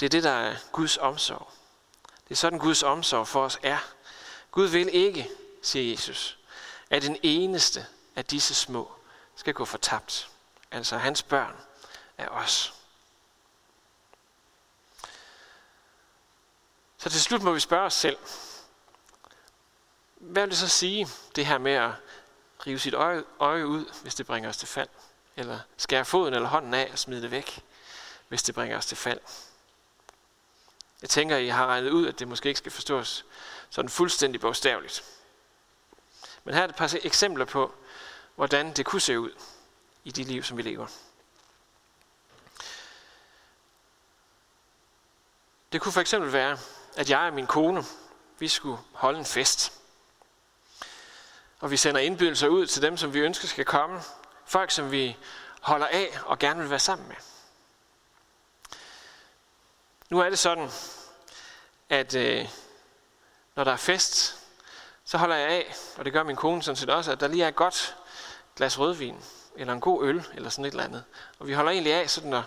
Det 0.00 0.06
er 0.06 0.10
det, 0.10 0.22
der 0.22 0.30
er 0.30 0.56
Guds 0.72 0.98
omsorg. 0.98 1.48
Det 2.24 2.30
er 2.30 2.36
sådan, 2.36 2.58
Guds 2.58 2.82
omsorg 2.82 3.28
for 3.28 3.44
os 3.44 3.58
er. 3.62 3.78
Gud 4.50 4.66
vil 4.66 4.94
ikke, 4.94 5.30
siger 5.62 5.90
Jesus, 5.90 6.38
at 6.90 7.02
den 7.02 7.16
eneste 7.22 7.86
af 8.16 8.24
disse 8.24 8.54
små 8.54 8.92
skal 9.36 9.54
gå 9.54 9.64
fortabt. 9.64 10.29
Altså 10.70 10.96
hans 10.96 11.22
børn 11.22 11.56
er 12.18 12.28
os. 12.28 12.74
Så 16.98 17.10
til 17.10 17.20
slut 17.20 17.42
må 17.42 17.52
vi 17.52 17.60
spørge 17.60 17.86
os 17.86 17.94
selv, 17.94 18.18
hvad 20.16 20.42
vil 20.42 20.50
det 20.50 20.58
så 20.58 20.68
sige, 20.68 21.08
det 21.36 21.46
her 21.46 21.58
med 21.58 21.72
at 21.72 21.90
rive 22.66 22.78
sit 22.78 22.94
øje, 22.94 23.24
øje 23.38 23.66
ud, 23.66 23.84
hvis 24.02 24.14
det 24.14 24.26
bringer 24.26 24.48
os 24.48 24.56
til 24.56 24.68
fald? 24.68 24.88
Eller 25.36 25.60
skære 25.76 26.04
foden 26.04 26.34
eller 26.34 26.48
hånden 26.48 26.74
af 26.74 26.88
og 26.92 26.98
smide 26.98 27.22
det 27.22 27.30
væk, 27.30 27.64
hvis 28.28 28.42
det 28.42 28.54
bringer 28.54 28.78
os 28.78 28.86
til 28.86 28.96
fald? 28.96 29.20
Jeg 31.02 31.10
tænker, 31.10 31.36
I 31.36 31.48
har 31.48 31.66
regnet 31.66 31.90
ud, 31.90 32.06
at 32.06 32.18
det 32.18 32.28
måske 32.28 32.48
ikke 32.48 32.58
skal 32.58 32.72
forstås 32.72 33.24
sådan 33.70 33.88
fuldstændig 33.88 34.40
bogstaveligt. 34.40 35.04
Men 36.44 36.54
her 36.54 36.62
er 36.62 36.68
et 36.68 36.76
par 36.76 36.96
eksempler 37.02 37.44
på, 37.44 37.74
hvordan 38.34 38.72
det 38.72 38.86
kunne 38.86 39.00
se 39.00 39.20
ud 39.20 39.30
i 40.10 40.12
de 40.12 40.24
liv, 40.24 40.42
som 40.42 40.56
vi 40.56 40.62
lever. 40.62 40.86
Det 45.72 45.80
kunne 45.80 45.92
for 45.92 46.00
eksempel 46.00 46.32
være, 46.32 46.58
at 46.96 47.10
jeg 47.10 47.18
og 47.20 47.32
min 47.32 47.46
kone, 47.46 47.84
vi 48.38 48.48
skulle 48.48 48.78
holde 48.92 49.18
en 49.18 49.24
fest. 49.24 49.72
Og 51.60 51.70
vi 51.70 51.76
sender 51.76 52.00
indbydelser 52.00 52.48
ud 52.48 52.66
til 52.66 52.82
dem, 52.82 52.96
som 52.96 53.14
vi 53.14 53.18
ønsker 53.18 53.48
skal 53.48 53.64
komme. 53.64 54.02
Folk, 54.44 54.70
som 54.70 54.90
vi 54.90 55.16
holder 55.60 55.86
af 55.86 56.18
og 56.24 56.38
gerne 56.38 56.60
vil 56.60 56.70
være 56.70 56.78
sammen 56.78 57.08
med. 57.08 57.16
Nu 60.10 60.20
er 60.20 60.28
det 60.28 60.38
sådan, 60.38 60.70
at 61.88 62.14
øh, 62.14 62.48
når 63.54 63.64
der 63.64 63.72
er 63.72 63.76
fest, 63.76 64.38
så 65.04 65.18
holder 65.18 65.36
jeg 65.36 65.48
af, 65.48 65.74
og 65.96 66.04
det 66.04 66.12
gør 66.12 66.22
min 66.22 66.36
kone 66.36 66.62
sådan 66.62 66.76
set 66.76 66.90
også, 66.90 67.12
at 67.12 67.20
der 67.20 67.28
lige 67.28 67.44
er 67.44 67.48
et 67.48 67.56
godt 67.56 67.96
glas 68.56 68.78
rødvin, 68.78 69.24
eller 69.60 69.72
en 69.72 69.80
god 69.80 70.04
øl, 70.04 70.26
eller 70.34 70.50
sådan 70.50 70.64
et 70.64 70.70
eller 70.70 70.84
andet. 70.84 71.04
Og 71.38 71.46
vi 71.46 71.52
holder 71.52 71.72
egentlig 71.72 71.94
af 71.94 72.10
sådan 72.10 72.32
at 72.34 72.42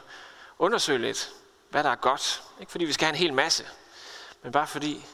undersøge 0.60 1.00
lidt, 1.00 1.32
hvad 1.70 1.84
der 1.84 1.89
er 1.89 1.96
godt. 1.96 2.43
Ikke 2.60 2.72
fordi 2.72 2.86
vi 2.86 2.93
skal 2.93 3.05
have 3.05 3.13
en 3.13 3.20
hel 3.20 3.34
masse, 3.34 3.67
men 4.41 4.51
bare 4.51 4.67
fordi 4.67 5.05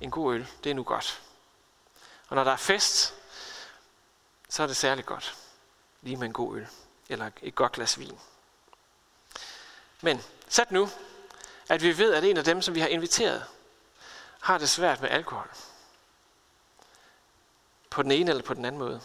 en 0.00 0.10
god 0.10 0.34
øl, 0.34 0.46
det 0.64 0.70
er 0.70 0.74
nu 0.74 0.82
godt. 0.82 1.22
Og 2.28 2.36
når 2.36 2.44
der 2.44 2.52
er 2.52 2.56
fest, 2.56 3.14
så 4.48 4.62
er 4.62 4.66
det 4.66 4.76
særligt 4.76 5.06
godt. 5.06 5.36
Lige 6.02 6.16
med 6.16 6.26
en 6.26 6.32
god 6.32 6.56
øl, 6.56 6.66
eller 7.08 7.30
et 7.42 7.54
godt 7.54 7.72
glas 7.72 7.98
vin. 7.98 8.18
Men 10.00 10.22
sæt 10.48 10.70
nu, 10.70 10.88
at 11.68 11.82
vi 11.82 11.98
ved, 11.98 12.14
at 12.14 12.24
en 12.24 12.36
af 12.36 12.44
dem, 12.44 12.62
som 12.62 12.74
vi 12.74 12.80
har 12.80 12.88
inviteret, 12.88 13.44
har 14.40 14.58
det 14.58 14.68
svært 14.68 15.00
med 15.00 15.10
alkohol. 15.10 15.50
På 17.90 18.02
den 18.02 18.10
ene 18.10 18.30
eller 18.30 18.42
på 18.42 18.54
den 18.54 18.64
anden 18.64 18.78
måde. 18.78 19.00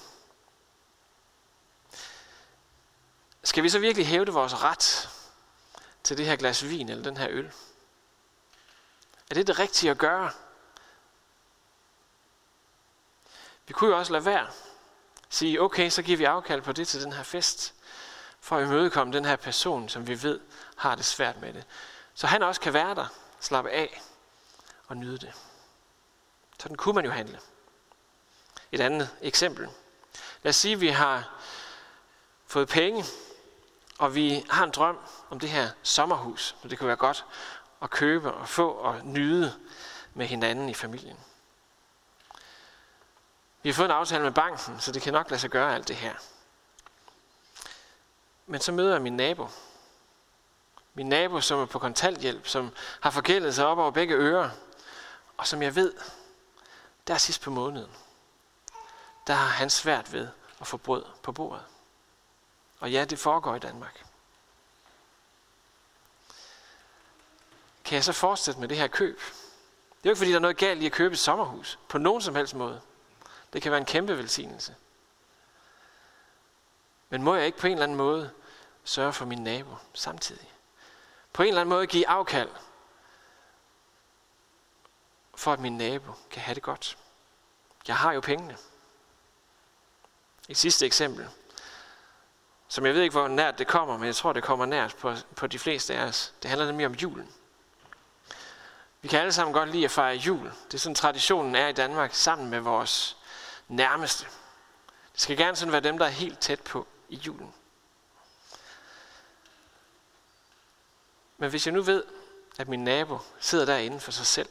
Skal 3.44 3.64
vi 3.64 3.70
så 3.70 3.80
virkelig 3.80 4.08
hævde 4.08 4.32
vores 4.32 4.64
ret 4.64 5.10
til 6.04 6.18
det 6.18 6.26
her 6.26 6.36
glas 6.36 6.64
vin 6.64 6.90
eller 6.90 7.04
den 7.04 7.18
her 7.18 7.28
øl? 7.30 7.52
Er 9.30 9.34
det 9.34 9.48
det 9.48 9.60
rigtige 9.60 9.92
at 9.92 9.98
gøre? 9.98 10.32
Vi 13.68 13.74
kunne 13.74 13.90
jo 13.90 13.98
også 13.98 14.12
lade 14.12 14.26
være. 14.26 14.48
Sige, 15.30 15.62
okay, 15.62 15.90
så 15.90 16.02
giver 16.02 16.18
vi 16.18 16.24
afkald 16.24 16.62
på 16.62 16.72
det 16.72 16.88
til 16.88 17.02
den 17.02 17.14
her 17.14 17.24
fest, 17.24 17.74
for 18.40 18.58
at 18.58 18.64
imødekomme 18.64 19.14
den 19.14 19.26
her 19.26 19.36
person, 19.36 19.90
som 19.90 20.08
vi 20.08 20.24
ved 20.24 20.40
har 20.76 20.96
det 20.96 21.06
svært 21.06 21.42
med 21.42 21.54
det. 21.54 21.66
Så 22.14 22.28
han 22.28 22.44
også 22.44 22.62
kan 22.62 22.74
være 22.74 22.96
der, 22.96 23.08
slappe 23.40 23.70
af 23.72 24.02
og 24.88 24.98
nyde 24.98 25.18
det. 25.18 25.34
Sådan 26.60 26.78
kunne 26.78 26.96
man 26.96 27.06
jo 27.06 27.12
handle. 27.12 27.40
Et 28.72 28.80
andet 28.80 29.10
eksempel. 29.22 29.70
Lad 30.44 30.50
os 30.50 30.56
sige, 30.56 30.74
at 30.74 30.82
vi 30.82 30.90
har 30.90 31.40
fået 32.48 32.68
penge, 32.68 33.06
og 34.02 34.16
vi 34.16 34.46
har 34.50 34.64
en 34.64 34.72
drøm 34.72 35.00
om 35.30 35.40
det 35.40 35.50
her 35.50 35.70
sommerhus, 35.84 36.56
og 36.64 36.70
det 36.70 36.80
kunne 36.80 36.88
være 36.88 36.96
godt 36.96 37.26
at 37.82 37.90
købe 37.90 38.34
og 38.34 38.50
få 38.50 38.70
og 38.70 39.02
nyde 39.04 39.54
med 40.14 40.28
hinanden 40.28 40.70
i 40.70 40.74
familien. 40.74 41.18
Vi 43.64 43.70
har 43.70 43.74
fået 43.74 43.86
en 43.86 43.92
aftale 43.92 44.24
med 44.24 44.32
banken, 44.32 44.80
så 44.80 44.92
det 44.92 45.02
kan 45.02 45.14
nok 45.14 45.30
lade 45.30 45.42
sig 45.42 45.50
gøre 45.50 45.76
alt 45.76 45.88
det 45.88 45.96
her. 45.96 46.14
Men 48.46 48.62
så 48.62 48.72
møder 48.72 48.92
jeg 48.92 49.02
min 49.02 49.18
nabo. 49.18 49.48
Min 50.94 51.10
nabo, 51.10 51.42
som 51.42 51.60
er 51.60 51.66
på 51.66 51.80
kontanthjælp, 51.80 52.48
som 52.48 52.72
har 53.02 53.10
forgældet 53.10 53.56
sig 53.56 53.66
op 53.66 53.78
over 53.78 53.92
begge 53.92 54.16
ører, 54.16 54.50
og 55.38 55.48
som 55.48 55.62
jeg 55.62 55.76
ved, 55.76 55.94
der 57.08 57.18
sidst 57.18 57.42
på 57.42 57.50
måneden, 57.50 57.92
der 59.28 59.34
har 59.34 59.48
han 59.48 59.70
svært 59.70 60.14
ved 60.14 60.28
at 60.60 60.68
få 60.68 60.78
brød 60.78 61.06
på 61.24 61.32
bordet. 61.32 61.66
Og 62.82 62.92
ja, 62.92 63.06
det 63.06 63.20
foregår 63.20 63.56
i 63.56 63.60
Danmark. 63.60 64.06
Kan 67.84 67.96
jeg 67.96 68.04
så 68.04 68.14
fortsætte 68.14 68.60
med 68.60 68.68
det 68.68 68.78
her 68.78 68.88
køb? 68.88 69.20
Det 69.20 70.10
er 70.10 70.10
jo 70.10 70.10
ikke, 70.10 70.18
fordi 70.18 70.30
der 70.30 70.36
er 70.36 70.42
noget 70.42 70.58
galt 70.58 70.82
i 70.82 70.86
at 70.86 70.92
købe 70.92 71.14
et 71.14 71.20
sommerhus. 71.20 71.80
På 71.90 71.98
nogen 71.98 72.22
som 72.22 72.36
helst 72.36 72.56
måde. 72.56 72.82
Det 73.54 73.62
kan 73.62 73.72
være 73.72 73.80
en 73.80 73.86
kæmpe 73.86 74.18
velsignelse. 74.18 74.76
Men 77.10 77.24
må 77.24 77.36
jeg 77.36 77.46
ikke 77.46 77.58
på 77.58 77.68
en 77.68 77.74
eller 77.74 77.84
anden 77.84 77.98
måde 77.98 78.32
sørge 78.84 79.14
for 79.14 79.26
min 79.26 79.44
nabo 79.44 79.76
samtidig? 79.94 80.54
På 81.34 81.44
en 81.44 81.48
eller 81.48 81.62
anden 81.62 81.76
måde 81.76 81.88
give 81.88 82.08
afkald, 82.08 82.50
for 85.36 85.54
at 85.54 85.60
min 85.60 85.78
nabo 85.78 86.12
kan 86.30 86.42
have 86.42 86.56
det 86.56 86.64
godt. 86.64 86.98
Jeg 87.88 87.98
har 87.98 88.14
jo 88.14 88.22
pengene. 88.22 88.58
Et 90.50 90.58
sidste 90.58 90.86
eksempel 90.86 91.30
som 92.72 92.86
jeg 92.86 92.94
ved 92.94 93.02
ikke, 93.02 93.14
hvor 93.14 93.28
nært 93.28 93.58
det 93.58 93.68
kommer, 93.68 93.98
men 93.98 94.06
jeg 94.06 94.16
tror, 94.16 94.34
det 94.34 94.44
kommer 94.44 94.66
nært 94.66 94.96
på, 94.96 95.16
på 95.36 95.48
de 95.48 95.60
fleste 95.60 95.96
af 95.96 96.04
os. 96.04 96.34
Det 96.42 96.50
handler 96.50 96.68
nemlig 96.68 96.86
om 96.86 96.94
julen. 96.94 97.32
Vi 99.02 99.08
kan 99.08 99.20
alle 99.20 99.32
sammen 99.32 99.54
godt 99.54 99.70
lide 99.70 99.86
at 99.86 99.92
fejre 99.92 100.16
jul. 100.16 100.52
Det 100.68 100.74
er 100.74 100.78
sådan, 100.78 100.96
traditionen 100.96 101.56
er 101.56 101.68
i 101.68 101.74
Danmark, 101.74 102.14
sammen 102.14 102.50
med 102.50 102.60
vores 102.60 103.18
nærmeste. 103.68 104.26
Det 105.14 105.22
skal 105.22 105.38
gerne 105.38 105.56
sådan 105.56 105.72
være 105.72 105.82
dem, 105.82 105.98
der 105.98 106.06
er 106.06 106.10
helt 106.10 106.40
tæt 106.40 106.62
på 106.62 106.88
i 107.10 107.16
julen. 107.16 107.54
Men 111.38 111.50
hvis 111.50 111.66
jeg 111.66 111.74
nu 111.74 111.82
ved, 111.82 112.04
at 112.60 112.68
min 112.68 112.84
nabo 112.84 113.20
sidder 113.40 113.66
derinde 113.66 114.00
for 114.00 114.12
sig 114.12 114.26
selv, 114.26 114.50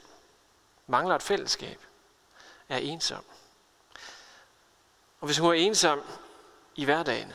mangler 0.87 1.15
et 1.15 1.23
fællesskab, 1.23 1.81
er 2.69 2.79
ensom. 2.79 3.25
Og 5.21 5.27
hvis 5.27 5.39
hun 5.39 5.51
er 5.51 5.55
ensom 5.55 6.03
i 6.75 6.85
hverdagen, 6.85 7.33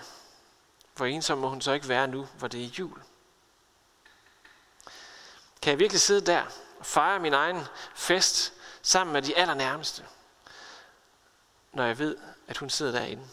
hvor 0.95 1.05
ensom 1.05 1.37
må 1.37 1.49
hun 1.49 1.61
så 1.61 1.71
ikke 1.71 1.89
være 1.89 2.07
nu, 2.07 2.27
hvor 2.37 2.47
det 2.47 2.63
er 2.63 2.69
jul? 2.79 3.01
Kan 5.61 5.71
jeg 5.71 5.79
virkelig 5.79 6.01
sidde 6.01 6.25
der 6.25 6.43
og 6.79 6.85
fejre 6.85 7.19
min 7.19 7.33
egen 7.33 7.63
fest 7.95 8.53
sammen 8.81 9.13
med 9.13 9.21
de 9.21 9.37
allernærmeste, 9.37 10.05
når 11.73 11.85
jeg 11.85 11.99
ved, 11.99 12.17
at 12.47 12.57
hun 12.57 12.69
sidder 12.69 12.91
derinde? 12.91 13.27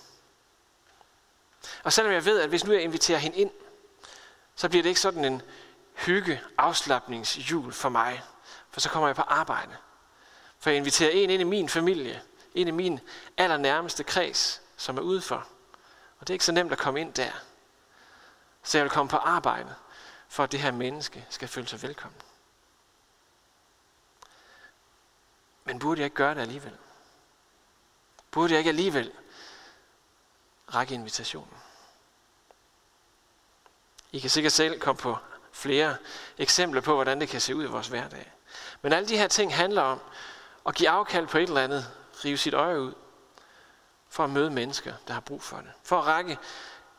Og 1.82 1.92
selvom 1.92 2.12
jeg 2.12 2.24
ved, 2.24 2.40
at 2.40 2.48
hvis 2.48 2.64
nu 2.64 2.72
jeg 2.72 2.82
inviterer 2.82 3.18
hende 3.18 3.36
ind, 3.36 3.50
så 4.54 4.68
bliver 4.68 4.82
det 4.82 4.88
ikke 4.88 5.00
sådan 5.00 5.24
en 5.24 5.42
hygge 5.94 6.40
afslappningsjul 6.58 7.72
for 7.72 7.88
mig, 7.88 8.22
for 8.70 8.80
så 8.80 8.88
kommer 8.88 9.08
jeg 9.08 9.16
på 9.16 9.22
arbejde. 9.22 9.76
For 10.58 10.70
jeg 10.70 10.76
inviterer 10.76 11.10
en 11.10 11.30
ind 11.30 11.40
i 11.40 11.44
min 11.44 11.68
familie, 11.68 12.22
ind 12.54 12.68
i 12.68 12.72
min 12.72 13.00
allernærmeste 13.36 14.04
kreds, 14.04 14.62
som 14.76 14.96
er 14.96 15.02
udenfor. 15.02 15.46
Og 16.18 16.26
det 16.26 16.30
er 16.30 16.34
ikke 16.34 16.44
så 16.44 16.52
nemt 16.52 16.72
at 16.72 16.78
komme 16.78 17.00
ind 17.00 17.14
der. 17.14 17.32
Så 18.62 18.78
jeg 18.78 18.84
vil 18.84 18.90
komme 18.90 19.10
på 19.10 19.16
arbejde, 19.16 19.74
for 20.28 20.44
at 20.44 20.52
det 20.52 20.60
her 20.60 20.70
menneske 20.70 21.26
skal 21.30 21.48
føle 21.48 21.68
sig 21.68 21.82
velkommen. 21.82 22.20
Men 25.64 25.78
burde 25.78 26.00
jeg 26.00 26.04
ikke 26.04 26.16
gøre 26.16 26.34
det 26.34 26.40
alligevel? 26.40 26.78
Burde 28.30 28.52
jeg 28.52 28.58
ikke 28.58 28.68
alligevel 28.68 29.12
række 30.74 30.94
invitationen? 30.94 31.56
I 34.12 34.18
kan 34.18 34.30
sikkert 34.30 34.52
selv 34.52 34.80
komme 34.80 34.98
på 34.98 35.16
flere 35.52 35.96
eksempler 36.38 36.80
på, 36.80 36.94
hvordan 36.94 37.20
det 37.20 37.28
kan 37.28 37.40
se 37.40 37.56
ud 37.56 37.64
i 37.64 37.66
vores 37.66 37.88
hverdag. 37.88 38.32
Men 38.82 38.92
alle 38.92 39.08
de 39.08 39.18
her 39.18 39.28
ting 39.28 39.54
handler 39.54 39.82
om 39.82 40.00
at 40.66 40.74
give 40.74 40.88
afkald 40.88 41.26
på 41.26 41.38
et 41.38 41.48
eller 41.48 41.64
andet, 41.64 41.92
rive 42.24 42.38
sit 42.38 42.54
øje 42.54 42.80
ud, 42.80 42.94
for 44.08 44.24
at 44.24 44.30
møde 44.30 44.50
mennesker, 44.50 44.94
der 45.06 45.14
har 45.14 45.20
brug 45.20 45.42
for 45.42 45.56
det. 45.56 45.72
For 45.82 45.98
at 45.98 46.06
række 46.06 46.38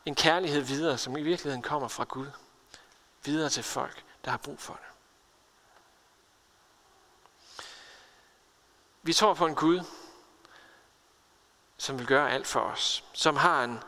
en 0.04 0.14
kærlighed 0.14 0.60
videre, 0.60 0.98
som 0.98 1.16
i 1.16 1.22
virkeligheden 1.22 1.62
kommer 1.62 1.88
fra 1.88 2.04
Gud, 2.04 2.30
videre 3.24 3.50
til 3.50 3.62
folk, 3.62 4.04
der 4.24 4.30
har 4.30 4.38
brug 4.38 4.60
for 4.60 4.74
det. 4.74 4.94
Vi 9.02 9.12
tror 9.12 9.34
på 9.34 9.46
en 9.46 9.54
Gud, 9.54 9.80
som 11.76 11.98
vil 11.98 12.06
gøre 12.06 12.30
alt 12.30 12.46
for 12.46 12.60
os, 12.60 13.04
som 13.12 13.36
har 13.36 13.64
en 13.64 13.82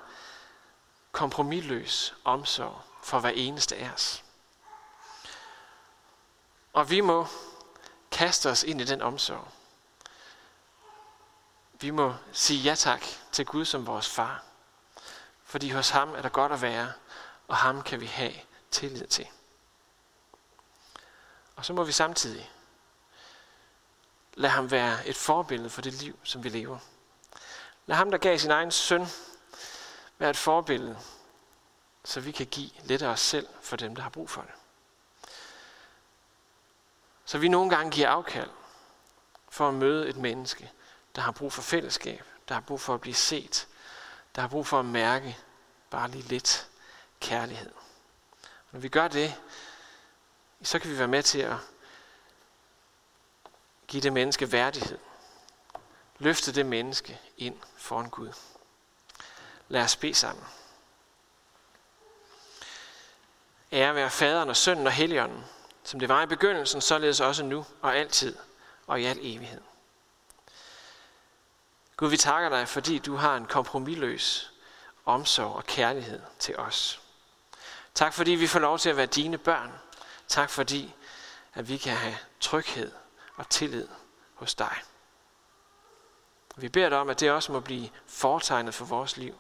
kompromilløs 1.12 2.14
omsorg 2.24 2.82
for 3.02 3.20
hver 3.20 3.30
eneste 3.30 3.76
af 3.76 3.90
os. 3.90 4.24
Og 6.72 6.90
vi 6.90 7.00
må 7.00 7.26
kaste 8.10 8.50
os 8.50 8.62
ind 8.62 8.80
i 8.80 8.84
den 8.84 9.02
omsorg. 9.02 9.48
Vi 11.80 11.90
må 11.90 12.14
sige 12.32 12.62
ja 12.62 12.74
tak 12.74 13.04
til 13.32 13.46
Gud 13.46 13.64
som 13.64 13.86
vores 13.86 14.08
far. 14.08 14.42
Fordi 15.56 15.70
hos 15.70 15.90
ham 15.90 16.14
er 16.14 16.22
der 16.22 16.28
godt 16.28 16.52
at 16.52 16.62
være, 16.62 16.92
og 17.48 17.56
ham 17.56 17.82
kan 17.82 18.00
vi 18.00 18.06
have 18.06 18.32
tillid 18.70 19.06
til. 19.06 19.26
Og 21.56 21.64
så 21.64 21.72
må 21.72 21.84
vi 21.84 21.92
samtidig 21.92 22.50
lade 24.34 24.52
ham 24.52 24.70
være 24.70 25.06
et 25.06 25.16
forbillede 25.16 25.70
for 25.70 25.82
det 25.82 25.92
liv, 25.92 26.18
som 26.22 26.44
vi 26.44 26.48
lever. 26.48 26.78
Lad 27.86 27.96
ham, 27.96 28.10
der 28.10 28.18
gav 28.18 28.38
sin 28.38 28.50
egen 28.50 28.70
søn, 28.70 29.06
være 30.18 30.30
et 30.30 30.36
forbillede, 30.36 30.98
så 32.04 32.20
vi 32.20 32.32
kan 32.32 32.46
give 32.46 32.70
lidt 32.84 33.02
af 33.02 33.08
os 33.08 33.20
selv 33.20 33.48
for 33.62 33.76
dem, 33.76 33.94
der 33.96 34.02
har 34.02 34.10
brug 34.10 34.30
for 34.30 34.42
det. 34.42 34.54
Så 37.24 37.38
vi 37.38 37.48
nogle 37.48 37.70
gange 37.70 37.90
giver 37.90 38.08
afkald 38.08 38.50
for 39.48 39.68
at 39.68 39.74
møde 39.74 40.08
et 40.08 40.16
menneske, 40.16 40.72
der 41.14 41.22
har 41.22 41.32
brug 41.32 41.52
for 41.52 41.62
fællesskab, 41.62 42.24
der 42.48 42.54
har 42.54 42.62
brug 42.62 42.80
for 42.80 42.94
at 42.94 43.00
blive 43.00 43.14
set, 43.14 43.68
der 44.34 44.40
har 44.40 44.48
brug 44.48 44.66
for 44.66 44.78
at 44.78 44.84
mærke 44.84 45.38
bare 45.96 46.10
lige 46.10 46.28
lidt 46.28 46.68
kærlighed. 47.20 47.70
Når 48.70 48.80
vi 48.80 48.88
gør 48.88 49.08
det, 49.08 49.34
så 50.62 50.78
kan 50.78 50.90
vi 50.90 50.98
være 50.98 51.08
med 51.08 51.22
til 51.22 51.38
at 51.38 51.56
give 53.86 54.02
det 54.02 54.12
menneske 54.12 54.52
værdighed. 54.52 54.98
Løfte 56.18 56.52
det 56.52 56.66
menneske 56.66 57.20
ind 57.36 57.56
foran 57.76 58.08
Gud. 58.10 58.32
Lad 59.68 59.82
os 59.82 59.96
bede 59.96 60.14
sammen. 60.14 60.44
Ære 63.72 63.94
være 63.94 64.10
faderen 64.10 64.48
og 64.48 64.56
sønnen 64.56 64.86
og 64.86 64.92
helligånden, 64.92 65.44
som 65.84 66.00
det 66.00 66.08
var 66.08 66.22
i 66.22 66.26
begyndelsen, 66.26 66.80
således 66.80 67.20
også 67.20 67.42
nu 67.44 67.66
og 67.82 67.96
altid 67.96 68.36
og 68.86 69.00
i 69.00 69.04
al 69.04 69.18
evighed. 69.20 69.60
Gud, 71.96 72.10
vi 72.10 72.16
takker 72.16 72.48
dig, 72.48 72.68
fordi 72.68 72.98
du 72.98 73.16
har 73.16 73.36
en 73.36 73.46
kompromilløs 73.46 74.52
omsorg 75.06 75.54
og 75.54 75.64
kærlighed 75.64 76.22
til 76.38 76.56
os. 76.56 77.00
Tak 77.94 78.12
fordi 78.12 78.30
vi 78.30 78.46
får 78.46 78.58
lov 78.58 78.78
til 78.78 78.90
at 78.90 78.96
være 78.96 79.06
dine 79.06 79.38
børn. 79.38 79.72
Tak 80.28 80.50
fordi, 80.50 80.94
at 81.54 81.68
vi 81.68 81.76
kan 81.76 81.96
have 81.96 82.16
tryghed 82.40 82.92
og 83.36 83.48
tillid 83.48 83.88
hos 84.34 84.54
dig. 84.54 84.76
Vi 86.56 86.68
beder 86.68 86.88
dig 86.88 86.98
om, 86.98 87.08
at 87.08 87.20
det 87.20 87.30
også 87.30 87.52
må 87.52 87.60
blive 87.60 87.90
fortegnet 88.06 88.74
for 88.74 88.84
vores 88.84 89.16
liv. 89.16 89.34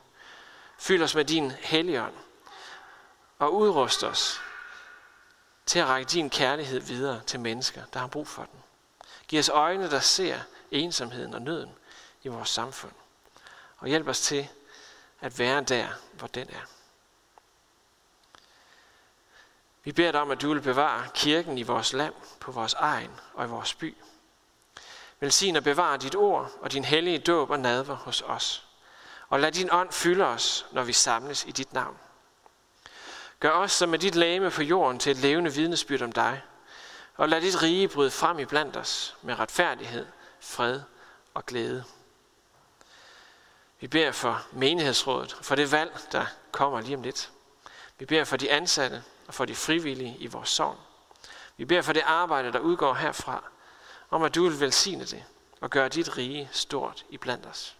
Fyld 0.78 1.02
os 1.02 1.14
med 1.14 1.24
din 1.24 1.50
helligånd 1.50 2.14
og 3.38 3.54
udrust 3.54 4.04
os 4.04 4.40
til 5.66 5.78
at 5.78 5.86
række 5.86 6.08
din 6.10 6.30
kærlighed 6.30 6.80
videre 6.80 7.20
til 7.26 7.40
mennesker, 7.40 7.82
der 7.92 8.00
har 8.00 8.06
brug 8.06 8.28
for 8.28 8.42
den. 8.42 8.62
Giv 9.28 9.38
os 9.38 9.48
øjne, 9.48 9.90
der 9.90 10.00
ser 10.00 10.40
ensomheden 10.70 11.34
og 11.34 11.42
nøden 11.42 11.70
i 12.22 12.28
vores 12.28 12.48
samfund. 12.48 12.92
Og 13.78 13.88
hjælp 13.88 14.08
os 14.08 14.20
til 14.20 14.48
at 15.20 15.38
være 15.38 15.60
der, 15.60 15.88
hvor 16.12 16.26
den 16.26 16.50
er. 16.50 16.66
Vi 19.84 19.92
beder 19.92 20.12
dig 20.12 20.20
om, 20.20 20.30
at 20.30 20.42
du 20.42 20.52
vil 20.52 20.60
bevare 20.60 21.08
kirken 21.14 21.58
i 21.58 21.62
vores 21.62 21.92
land, 21.92 22.14
på 22.40 22.52
vores 22.52 22.74
egen 22.74 23.10
og 23.34 23.46
i 23.46 23.48
vores 23.48 23.74
by. 23.74 23.96
Velsign 25.20 25.56
og 25.56 25.64
bevare 25.64 25.98
dit 25.98 26.14
ord 26.14 26.52
og 26.60 26.72
din 26.72 26.84
hellige 26.84 27.18
dåb 27.18 27.50
og 27.50 27.60
nadver 27.60 27.94
hos 27.94 28.22
os. 28.22 28.66
Og 29.28 29.40
lad 29.40 29.52
din 29.52 29.72
ånd 29.72 29.92
fylde 29.92 30.24
os, 30.24 30.66
når 30.72 30.82
vi 30.82 30.92
samles 30.92 31.44
i 31.44 31.50
dit 31.50 31.72
navn. 31.72 31.98
Gør 33.40 33.50
os 33.50 33.72
som 33.72 33.88
med 33.88 33.98
dit 33.98 34.14
lame 34.14 34.50
på 34.50 34.62
jorden 34.62 34.98
til 34.98 35.12
et 35.12 35.18
levende 35.18 35.52
vidnesbyrd 35.52 36.02
om 36.02 36.12
dig. 36.12 36.42
Og 37.16 37.28
lad 37.28 37.40
dit 37.40 37.62
rige 37.62 37.88
bryde 37.88 38.10
frem 38.10 38.38
i 38.38 38.44
blandt 38.44 38.76
os 38.76 39.16
med 39.22 39.38
retfærdighed, 39.38 40.06
fred 40.40 40.80
og 41.34 41.46
glæde. 41.46 41.84
Vi 43.86 43.90
beder 43.90 44.12
for 44.12 44.46
menighedsrådet, 44.52 45.36
for 45.42 45.54
det 45.54 45.72
valg, 45.72 45.98
der 46.12 46.26
kommer 46.52 46.80
lige 46.80 46.96
om 46.96 47.02
lidt. 47.02 47.30
Vi 47.98 48.04
beder 48.04 48.24
for 48.24 48.36
de 48.36 48.50
ansatte 48.50 49.02
og 49.26 49.34
for 49.34 49.44
de 49.44 49.54
frivillige 49.54 50.16
i 50.18 50.26
vores 50.26 50.48
sorg. 50.48 50.76
Vi 51.56 51.64
beder 51.64 51.82
for 51.82 51.92
det 51.92 52.02
arbejde, 52.06 52.52
der 52.52 52.58
udgår 52.58 52.94
herfra, 52.94 53.44
om 54.10 54.22
at 54.22 54.34
du 54.34 54.48
vil 54.48 54.60
velsigne 54.60 55.04
det 55.04 55.24
og 55.60 55.70
gøre 55.70 55.88
dit 55.88 56.16
rige 56.16 56.48
stort 56.52 57.04
i 57.08 57.16
blandt 57.16 57.46
os. 57.46 57.76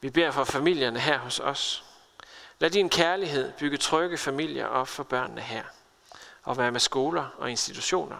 Vi 0.00 0.10
beder 0.10 0.30
for 0.30 0.44
familierne 0.44 1.00
her 1.00 1.18
hos 1.18 1.40
os. 1.40 1.84
Lad 2.58 2.70
din 2.70 2.90
kærlighed 2.90 3.52
bygge 3.52 3.76
trygge 3.76 4.18
familier 4.18 4.66
op 4.66 4.88
for 4.88 5.02
børnene 5.02 5.40
her, 5.40 5.64
og 6.42 6.56
være 6.56 6.72
med 6.72 6.80
skoler 6.80 7.28
og 7.38 7.50
institutioner 7.50 8.18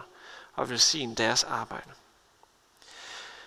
og 0.53 0.69
velsigne 0.69 1.15
deres 1.15 1.43
arbejde. 1.43 1.91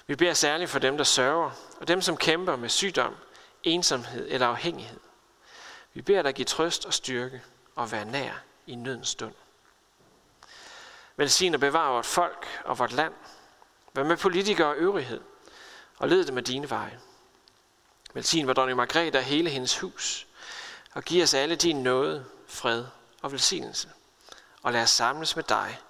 Vi 0.07 0.16
beder 0.16 0.35
særligt 0.35 0.71
for 0.71 0.79
dem, 0.79 0.97
der 0.97 1.05
sørger, 1.05 1.51
og 1.81 1.88
dem, 1.88 2.01
som 2.01 2.16
kæmper 2.16 2.57
med 2.57 2.69
sygdom, 2.69 3.16
ensomhed 3.62 4.27
eller 4.31 4.47
afhængighed. 4.47 5.01
Vi 5.95 6.03
beder 6.03 6.23
dig 6.23 6.35
give 6.35 6.45
trøst 6.45 6.85
og 6.85 6.95
styrke 6.95 7.42
og 7.75 7.92
være 7.92 8.05
nær 8.05 8.33
i 8.66 8.75
nødens 8.75 9.09
stund. 9.09 9.35
Velsign 11.16 11.55
og 11.55 11.61
bevare 11.61 11.92
vort 11.92 12.07
folk 12.07 12.47
og 12.64 12.79
vort 12.79 12.92
land. 12.92 13.14
Vær 13.95 14.05
med 14.05 14.16
politikere 14.16 14.69
og 14.69 14.77
øvrighed, 14.77 15.21
og 15.99 16.09
led 16.09 16.25
dem 16.25 16.35
med 16.35 16.42
dine 16.42 16.71
veje. 16.71 17.01
Velsign 18.14 18.47
vor 18.47 18.53
dronning 18.53 18.77
Margrethe 18.77 19.19
og 19.19 19.25
hele 19.25 19.51
hendes 19.51 19.79
hus, 19.79 20.27
og 20.95 21.03
giv 21.03 21.23
os 21.23 21.35
alle 21.35 21.57
din 21.57 21.83
nåde, 21.83 22.25
fred 22.47 22.85
og 23.23 23.33
velsignelse. 23.33 23.88
Og 24.62 24.73
lad 24.73 24.83
os 24.83 24.90
samles 24.90 25.37
med 25.37 25.45
dig 25.45 25.81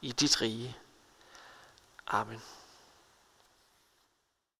i 0.00 0.12
dit 0.12 0.40
rige. 0.40 0.76
Amen. 2.06 2.42